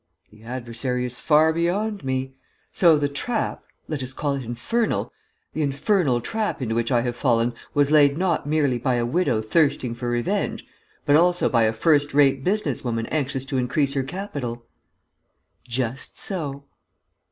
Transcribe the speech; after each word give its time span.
"The 0.31 0.41
adversary 0.41 1.05
is 1.05 1.19
far 1.19 1.53
beyond 1.53 2.03
me. 2.03 2.33
So 2.71 2.97
the 2.97 3.07
trap 3.07 3.61
let 3.87 4.01
us 4.01 4.13
call 4.13 4.33
it 4.33 4.41
infernal 4.41 5.13
the 5.53 5.61
infernal 5.61 6.21
trap 6.21 6.59
into 6.59 6.73
which 6.73 6.91
I 6.91 7.01
have 7.01 7.15
fallen 7.15 7.53
was 7.75 7.91
laid 7.91 8.17
not 8.17 8.47
merely 8.47 8.79
by 8.79 8.95
a 8.95 9.05
widow 9.05 9.43
thirsting 9.43 9.93
for 9.93 10.09
revenge, 10.09 10.65
but 11.05 11.15
also 11.15 11.49
by 11.49 11.65
a 11.65 11.71
first 11.71 12.15
rate 12.15 12.43
business 12.43 12.83
woman 12.83 13.05
anxious 13.11 13.45
to 13.45 13.59
increase 13.59 13.93
her 13.93 14.01
capital?" 14.01 14.65
"Just 15.69 16.17
so." 16.17 16.63